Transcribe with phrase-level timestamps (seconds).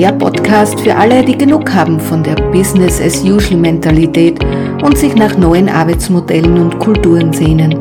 [0.00, 4.38] der Podcast für alle, die genug haben von der Business as usual Mentalität
[4.84, 7.74] und sich nach neuen Arbeitsmodellen und Kulturen sehnen.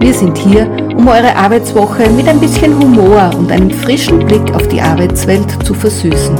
[0.00, 4.66] Wir sind hier, um eure Arbeitswoche mit ein bisschen Humor und einem frischen Blick auf
[4.68, 6.36] die Arbeitswelt zu versüßen.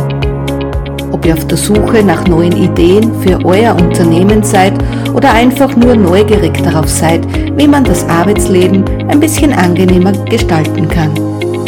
[1.10, 4.72] Ob ihr auf der Suche nach neuen Ideen für euer Unternehmen seid
[5.12, 7.20] oder einfach nur neugierig darauf seid,
[7.58, 11.10] wie man das Arbeitsleben ein bisschen angenehmer gestalten kann.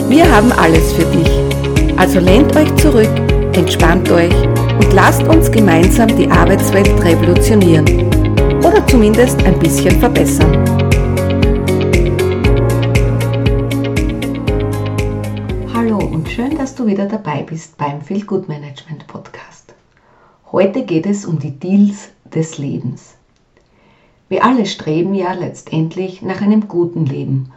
[0.09, 1.31] Wir haben alles für dich.
[1.99, 7.87] Also lehnt euch zurück, entspannt euch und lasst uns gemeinsam die Arbeitswelt revolutionieren.
[8.59, 10.65] Oder zumindest ein bisschen verbessern.
[15.73, 19.74] Hallo und schön, dass du wieder dabei bist beim Feel Good Management Podcast.
[20.51, 23.15] Heute geht es um die Deals des Lebens.
[24.29, 27.52] Wir alle streben ja letztendlich nach einem guten Leben.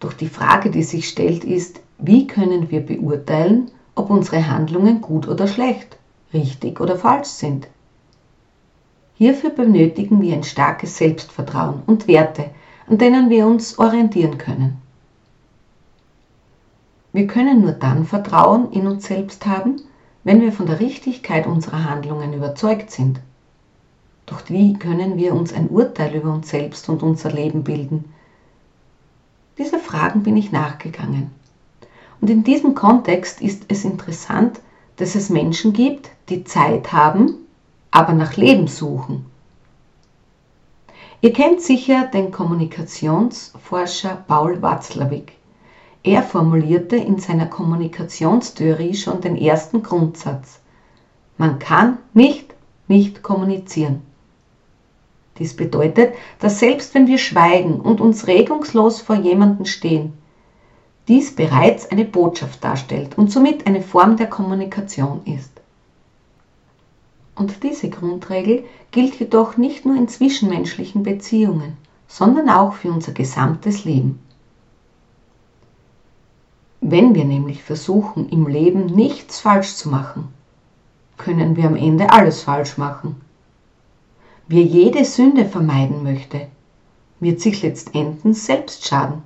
[0.00, 5.28] Doch die Frage, die sich stellt, ist, wie können wir beurteilen, ob unsere Handlungen gut
[5.28, 5.96] oder schlecht,
[6.32, 7.68] richtig oder falsch sind?
[9.16, 12.50] Hierfür benötigen wir ein starkes Selbstvertrauen und Werte,
[12.88, 14.78] an denen wir uns orientieren können.
[17.12, 19.80] Wir können nur dann Vertrauen in uns selbst haben,
[20.24, 23.20] wenn wir von der Richtigkeit unserer Handlungen überzeugt sind.
[24.26, 28.06] Doch wie können wir uns ein Urteil über uns selbst und unser Leben bilden?
[29.58, 31.30] Diese Fragen bin ich nachgegangen.
[32.24, 34.62] Und in diesem Kontext ist es interessant,
[34.96, 37.34] dass es Menschen gibt, die Zeit haben,
[37.90, 39.26] aber nach Leben suchen.
[41.20, 45.32] Ihr kennt sicher den Kommunikationsforscher Paul Watzlawick.
[46.02, 50.60] Er formulierte in seiner Kommunikationstheorie schon den ersten Grundsatz.
[51.36, 52.54] Man kann nicht
[52.88, 54.00] nicht kommunizieren.
[55.38, 60.14] Dies bedeutet, dass selbst wenn wir schweigen und uns regungslos vor jemanden stehen,
[61.08, 65.50] dies bereits eine Botschaft darstellt und somit eine Form der Kommunikation ist.
[67.34, 73.84] Und diese Grundregel gilt jedoch nicht nur in zwischenmenschlichen Beziehungen, sondern auch für unser gesamtes
[73.84, 74.20] Leben.
[76.80, 80.28] Wenn wir nämlich versuchen, im Leben nichts falsch zu machen,
[81.16, 83.20] können wir am Ende alles falsch machen.
[84.48, 86.48] Wer jede Sünde vermeiden möchte,
[87.20, 89.22] wird sich letztendlich selbst schaden.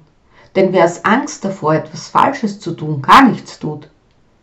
[0.58, 3.88] Denn wer aus Angst davor, etwas Falsches zu tun, gar nichts tut,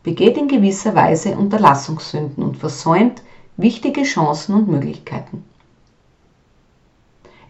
[0.01, 3.21] begeht in gewisser Weise Unterlassungssünden und versäumt
[3.57, 5.43] wichtige Chancen und Möglichkeiten.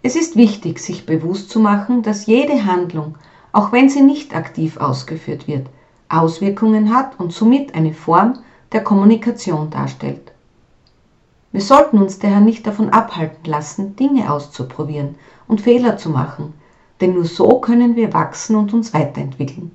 [0.01, 3.19] Es ist wichtig, sich bewusst zu machen, dass jede Handlung
[3.51, 5.67] auch wenn sie nicht aktiv ausgeführt wird,
[6.09, 8.39] Auswirkungen hat und somit eine Form
[8.71, 10.31] der Kommunikation darstellt.
[11.51, 15.13] Wir sollten uns daher nicht davon abhalten lassen, Dinge auszuprobieren
[15.47, 16.55] und Fehler zu machen,
[17.01, 19.71] denn nur so können wir wachsen und uns weiterentwickeln.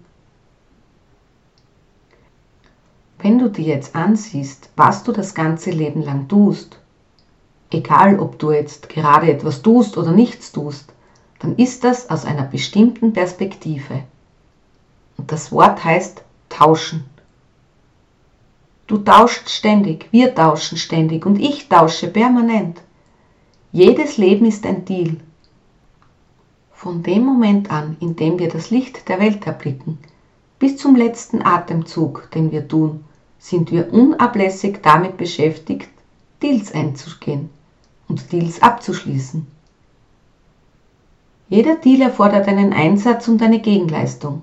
[3.19, 6.79] Wenn du dir jetzt ansiehst, was du das ganze Leben lang tust,
[7.71, 10.93] egal ob du jetzt gerade etwas tust oder nichts tust,
[11.41, 14.05] dann ist das aus einer bestimmten Perspektive.
[15.19, 17.05] Und das Wort heißt tauschen.
[18.87, 22.81] Du tauschst ständig, wir tauschen ständig und ich tausche permanent.
[23.71, 25.19] Jedes Leben ist ein Deal.
[26.81, 29.99] Von dem Moment an, in dem wir das Licht der Welt erblicken,
[30.59, 33.05] bis zum letzten Atemzug, den wir tun,
[33.39, 35.91] sind wir unablässig damit beschäftigt,
[36.43, 37.51] Deals einzugehen
[38.09, 39.47] und Deals abzuschließen.
[41.51, 44.41] Jeder Deal erfordert einen Einsatz und eine Gegenleistung.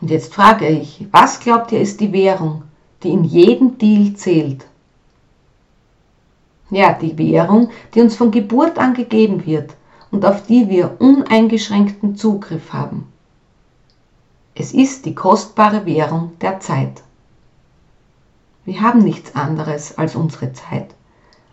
[0.00, 2.64] Und jetzt frage ich, was glaubt ihr ist die Währung,
[3.04, 4.66] die in jedem Deal zählt?
[6.70, 9.76] Ja, die Währung, die uns von Geburt an gegeben wird
[10.10, 13.06] und auf die wir uneingeschränkten Zugriff haben.
[14.54, 17.02] Es ist die kostbare Währung der Zeit.
[18.64, 20.94] Wir haben nichts anderes als unsere Zeit.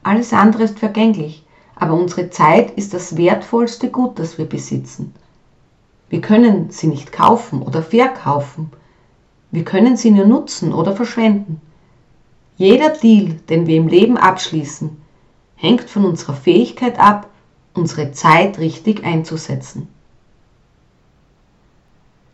[0.03, 1.45] Alles andere ist vergänglich
[1.75, 5.13] aber unsere Zeit ist das wertvollste Gut, das wir besitzen.
[6.09, 8.71] Wir können sie nicht kaufen oder verkaufen.
[9.51, 11.61] Wir können sie nur nutzen oder verschwenden.
[12.57, 15.01] Jeder Deal, den wir im Leben abschließen,
[15.55, 17.29] hängt von unserer Fähigkeit ab,
[17.75, 19.87] unsere Zeit richtig einzusetzen.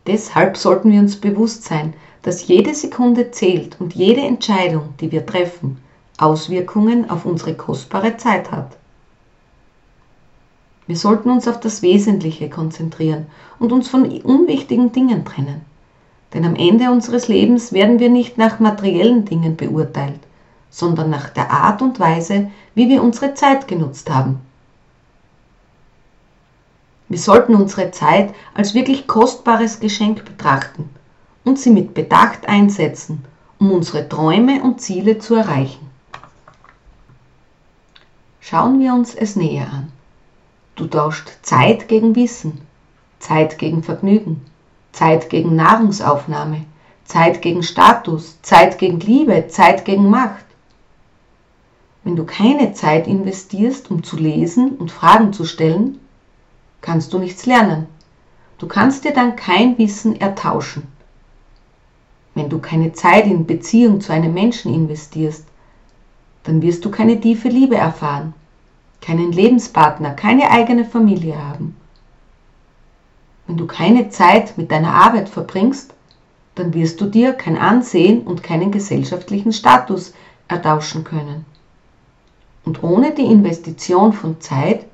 [0.06, 5.26] Deshalb sollten wir uns bewusst sein, dass jede Sekunde zählt und jede Entscheidung, die wir
[5.26, 5.78] treffen,
[6.18, 8.76] Auswirkungen auf unsere kostbare Zeit hat.
[10.86, 13.26] Wir sollten uns auf das Wesentliche konzentrieren
[13.58, 15.62] und uns von unwichtigen Dingen trennen.
[16.34, 20.20] Denn am Ende unseres Lebens werden wir nicht nach materiellen Dingen beurteilt,
[20.70, 24.40] sondern nach der Art und Weise, wie wir unsere Zeit genutzt haben.
[27.12, 30.88] Wir sollten unsere Zeit als wirklich kostbares Geschenk betrachten
[31.44, 33.22] und sie mit Bedacht einsetzen,
[33.58, 35.90] um unsere Träume und Ziele zu erreichen.
[38.40, 39.92] Schauen wir uns es näher an.
[40.74, 42.62] Du tauscht Zeit gegen Wissen,
[43.18, 44.40] Zeit gegen Vergnügen,
[44.92, 46.64] Zeit gegen Nahrungsaufnahme,
[47.04, 50.46] Zeit gegen Status, Zeit gegen Liebe, Zeit gegen Macht.
[52.04, 55.98] Wenn du keine Zeit investierst, um zu lesen und Fragen zu stellen,
[56.82, 57.86] kannst du nichts lernen.
[58.58, 60.86] Du kannst dir dann kein Wissen ertauschen.
[62.34, 65.46] Wenn du keine Zeit in Beziehung zu einem Menschen investierst,
[66.44, 68.34] dann wirst du keine tiefe Liebe erfahren,
[69.00, 71.76] keinen Lebenspartner, keine eigene Familie haben.
[73.46, 75.92] Wenn du keine Zeit mit deiner Arbeit verbringst,
[76.54, 80.14] dann wirst du dir kein Ansehen und keinen gesellschaftlichen Status
[80.48, 81.44] ertauschen können.
[82.64, 84.86] Und ohne die Investition von Zeit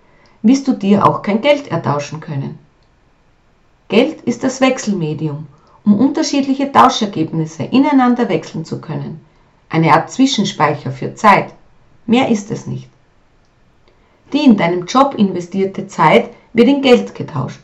[0.42, 2.58] wirst du dir auch kein Geld ertauschen können.
[3.88, 5.46] Geld ist das Wechselmedium,
[5.84, 9.20] um unterschiedliche Tauschergebnisse ineinander wechseln zu können.
[9.68, 11.52] Eine Art Zwischenspeicher für Zeit.
[12.06, 12.88] Mehr ist es nicht.
[14.32, 17.60] Die in deinem Job investierte Zeit wird in Geld getauscht.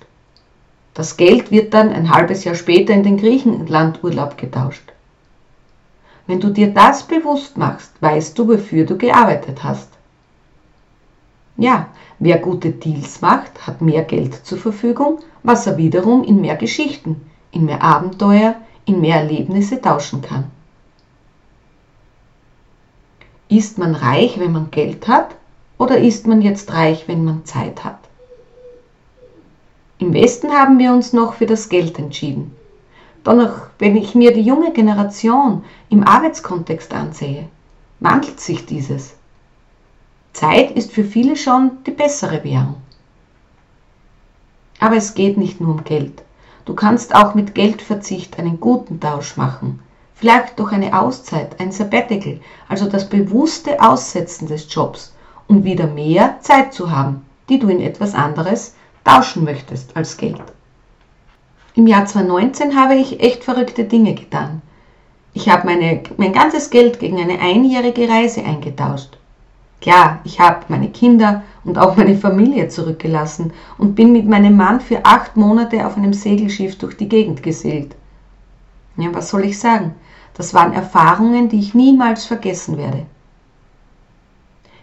[0.95, 4.93] Das Geld wird dann ein halbes Jahr später in den Griechenlandurlaub getauscht.
[6.27, 9.89] Wenn du dir das bewusst machst, weißt du, wofür du gearbeitet hast.
[11.57, 16.57] Ja, wer gute Deals macht, hat mehr Geld zur Verfügung, was er wiederum in mehr
[16.57, 18.57] Geschichten, in mehr Abenteuer,
[18.87, 20.51] in mehr Erlebnisse tauschen kann.
[23.49, 25.37] Ist man reich, wenn man Geld hat,
[25.79, 27.99] oder ist man jetzt reich, wenn man Zeit hat?
[29.99, 32.55] Im Westen haben wir uns noch für das Geld entschieden.
[33.23, 37.49] Doch wenn ich mir die junge Generation im Arbeitskontext ansehe,
[38.01, 39.15] wandelt sich dieses.
[40.35, 42.75] Zeit ist für viele schon die bessere Währung.
[44.81, 46.23] Aber es geht nicht nur um Geld.
[46.65, 49.79] Du kannst auch mit Geldverzicht einen guten Tausch machen.
[50.15, 55.15] Vielleicht durch eine Auszeit, ein Sabbatical, also das bewusste Aussetzen des Jobs,
[55.47, 60.43] um wieder mehr Zeit zu haben, die du in etwas anderes tauschen möchtest als Geld.
[61.77, 64.63] Im Jahr 2019 habe ich echt verrückte Dinge getan.
[65.33, 69.17] Ich habe meine, mein ganzes Geld gegen eine einjährige Reise eingetauscht.
[69.85, 74.81] Klar, ich habe meine Kinder und auch meine Familie zurückgelassen und bin mit meinem Mann
[74.81, 77.95] für acht Monate auf einem Segelschiff durch die Gegend gesegelt.
[78.97, 79.95] Ja, was soll ich sagen?
[80.33, 83.05] Das waren Erfahrungen, die ich niemals vergessen werde.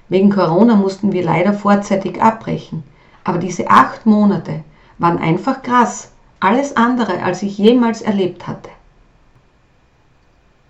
[0.07, 2.83] Wegen Corona mussten wir leider vorzeitig abbrechen,
[3.23, 4.63] aber diese acht Monate
[4.99, 8.69] waren einfach krass, alles andere, als ich jemals erlebt hatte.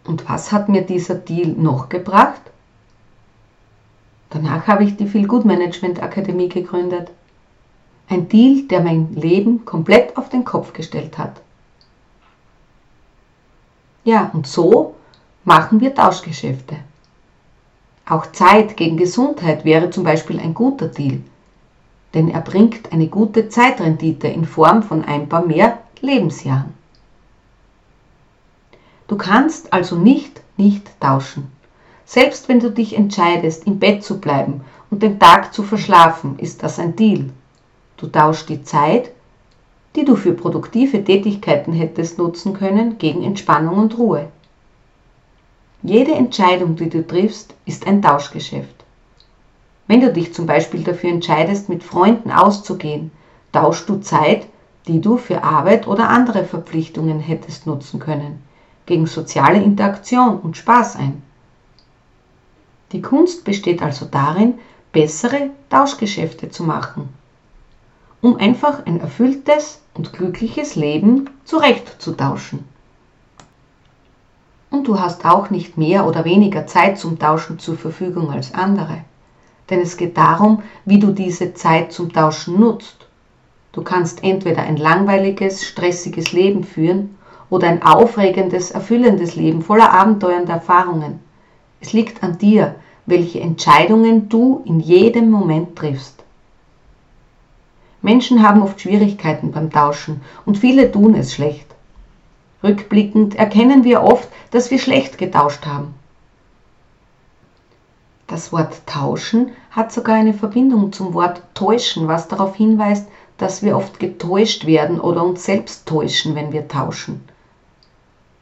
[0.06, 2.51] Und was hat mir dieser Deal noch gebracht?
[4.32, 7.12] Danach habe ich die Feel Good Management Akademie gegründet.
[8.10, 11.42] Ein Deal, der mein Leben komplett auf den Kopf gestellt hat.
[14.04, 14.96] Ja, und so
[15.44, 16.78] machen wir Tauschgeschäfte.
[18.06, 21.22] Auch Zeit gegen Gesundheit wäre zum Beispiel ein guter Deal,
[22.14, 26.74] denn er bringt eine gute Zeitrendite in Form von ein paar mehr Lebensjahren.
[29.08, 31.52] Du kannst also nicht nicht tauschen.
[32.06, 36.64] Selbst wenn du dich entscheidest, im Bett zu bleiben und den Tag zu verschlafen, ist
[36.64, 37.30] das ein Deal.
[37.98, 39.12] Du tauschst die Zeit,
[39.96, 44.28] die du für produktive Tätigkeiten hättest nutzen können, gegen Entspannung und Ruhe.
[45.84, 48.86] Jede Entscheidung, die du triffst, ist ein Tauschgeschäft.
[49.88, 53.12] Wenn du dich zum Beispiel dafür entscheidest, mit Freunden auszugehen,
[53.52, 54.48] tauschst du Zeit,
[54.88, 58.42] die du für Arbeit oder andere Verpflichtungen hättest nutzen können,
[58.86, 61.22] gegen soziale Interaktion und Spaß ein.
[62.92, 64.56] Die Kunst besteht also darin,
[64.92, 67.08] bessere Tauschgeschäfte zu machen,
[68.22, 72.66] um einfach ein erfülltes und glückliches Leben zurechtzutauschen.
[74.70, 79.04] Und du hast auch nicht mehr oder weniger Zeit zum Tauschen zur Verfügung als andere.
[79.70, 83.08] Denn es geht darum, wie du diese Zeit zum Tauschen nutzt.
[83.72, 87.18] Du kannst entweder ein langweiliges, stressiges Leben führen
[87.50, 91.20] oder ein aufregendes, erfüllendes Leben voller Abenteuer und Erfahrungen.
[91.82, 96.24] Es liegt an dir, welche Entscheidungen du in jedem Moment triffst.
[98.02, 101.68] Menschen haben oft Schwierigkeiten beim Tauschen und viele tun es schlecht.
[102.64, 105.96] Rückblickend erkennen wir oft, dass wir schlecht getauscht haben.
[108.28, 113.08] Das Wort tauschen hat sogar eine Verbindung zum Wort täuschen, was darauf hinweist,
[113.38, 117.22] dass wir oft getäuscht werden oder uns selbst täuschen, wenn wir tauschen.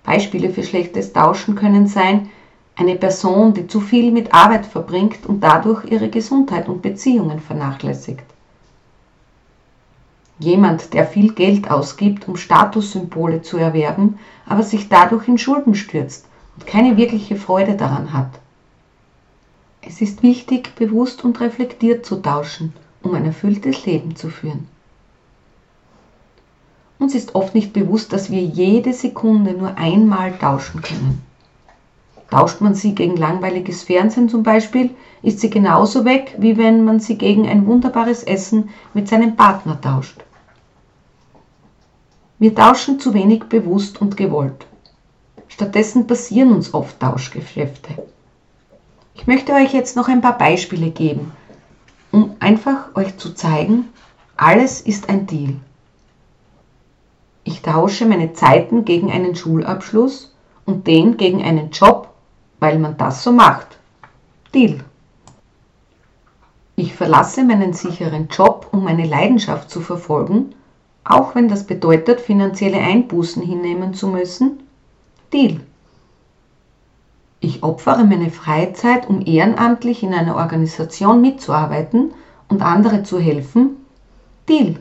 [0.04, 2.30] Beispiele für schlechtes Tauschen können sein,
[2.80, 8.24] eine Person, die zu viel mit Arbeit verbringt und dadurch ihre Gesundheit und Beziehungen vernachlässigt.
[10.40, 14.18] Jemand, der viel Geld ausgibt, um Statussymbole zu erwerben,
[14.48, 18.40] aber sich dadurch in Schulden stürzt und keine wirkliche Freude daran hat.
[19.82, 24.70] Es ist wichtig, bewusst und reflektiert zu tauschen, um ein erfülltes Leben zu führen.
[26.98, 31.29] Uns ist oft nicht bewusst, dass wir jede Sekunde nur einmal tauschen können.
[32.30, 34.92] Tauscht man sie gegen langweiliges Fernsehen zum Beispiel,
[35.24, 39.82] ist sie genauso weg, wie wenn man sie gegen ein wunderbares Essen mit seinem Partner
[39.82, 40.24] tauscht.
[42.38, 44.68] Wir tauschen zu wenig bewusst und gewollt.
[45.48, 47.96] Stattdessen passieren uns oft Tauschgeschäfte.
[49.16, 51.34] Ich möchte euch jetzt noch ein paar Beispiele geben,
[52.12, 53.90] um einfach euch zu zeigen,
[54.38, 55.56] alles ist ein Deal.
[57.44, 60.34] Ich tausche meine Zeiten gegen einen Schulabschluss
[60.66, 62.09] und den gegen einen Job
[62.60, 63.78] weil man das so macht.
[64.54, 64.84] Deal.
[66.76, 70.56] Ich verlasse meinen sicheren Job, um meine Leidenschaft zu verfolgen,
[71.04, 74.64] auch wenn das bedeutet, finanzielle Einbußen hinnehmen zu müssen.
[75.34, 75.60] Deal.
[77.42, 82.14] Ich opfere meine Freizeit, um ehrenamtlich in einer Organisation mitzuarbeiten
[82.50, 83.78] und andere zu helfen.
[84.48, 84.76] Deal.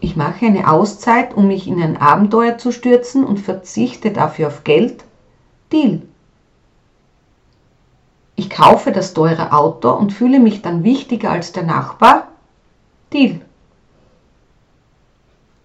[0.00, 4.64] Ich mache eine Auszeit, um mich in ein Abenteuer zu stürzen und verzichte dafür auf
[4.64, 5.04] Geld.
[5.72, 6.02] Deal.
[8.36, 12.28] Ich kaufe das teure Auto und fühle mich dann wichtiger als der Nachbar?
[13.12, 13.40] Deal.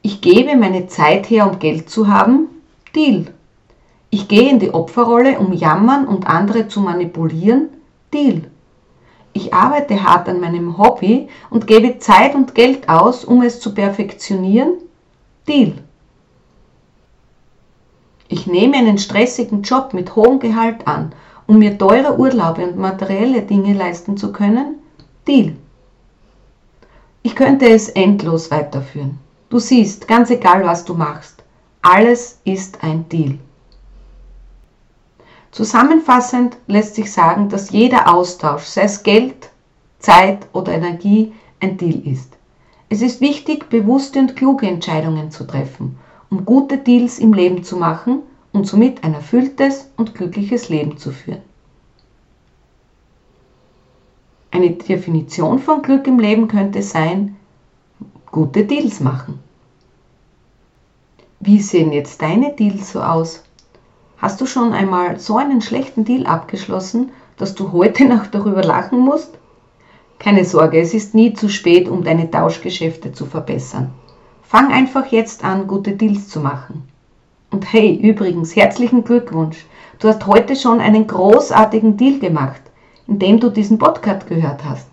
[0.02, 2.50] Ich gebe meine Zeit her, um Geld zu haben?
[2.96, 3.28] Deal.
[4.10, 7.70] Ich gehe in die Opferrolle, um jammern und andere zu manipulieren?
[8.14, 8.50] Deal.
[9.32, 13.74] Ich arbeite hart an meinem Hobby und gebe Zeit und Geld aus, um es zu
[13.74, 14.74] perfektionieren?
[15.48, 15.83] Deal.
[18.34, 21.14] Ich nehme einen stressigen Job mit hohem Gehalt an,
[21.46, 24.80] um mir teure Urlaube und materielle Dinge leisten zu können?
[25.28, 25.56] Deal.
[27.22, 29.20] Ich könnte es endlos weiterführen.
[29.50, 31.44] Du siehst, ganz egal was du machst,
[31.84, 33.38] alles ist ein Deal.
[35.52, 39.52] Zusammenfassend lässt sich sagen, dass jeder Austausch, sei es Geld,
[40.00, 42.36] Zeit oder Energie, ein Deal ist.
[42.90, 46.00] Es ist wichtig, bewusste und kluge Entscheidungen zu treffen
[46.34, 48.24] um gute Deals im Leben zu machen
[48.54, 51.44] und somit ein erfülltes und glückliches Leben zu führen.
[54.50, 57.36] Eine Definition von Glück im Leben könnte sein,
[58.32, 59.42] gute Deals machen.
[61.40, 63.44] Wie sehen jetzt deine Deals so aus?
[64.18, 68.98] Hast du schon einmal so einen schlechten Deal abgeschlossen, dass du heute noch darüber lachen
[68.98, 69.38] musst?
[70.18, 73.92] Keine Sorge, es ist nie zu spät, um deine Tauschgeschäfte zu verbessern.
[74.54, 76.88] Fang einfach jetzt an, gute Deals zu machen.
[77.50, 79.66] Und hey, übrigens, herzlichen Glückwunsch.
[79.98, 82.62] Du hast heute schon einen großartigen Deal gemacht,
[83.08, 84.90] indem du diesen Podcast gehört hast.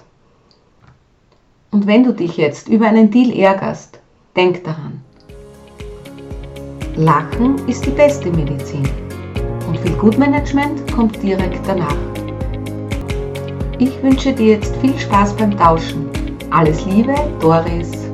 [1.73, 4.01] Und wenn du dich jetzt über einen Deal ärgerst,
[4.35, 5.03] denk daran.
[6.97, 8.89] Lachen ist die beste Medizin
[9.69, 11.99] und viel Gutmanagement kommt direkt danach.
[13.79, 16.09] Ich wünsche dir jetzt viel Spaß beim Tauschen.
[16.49, 18.10] Alles Liebe, Doris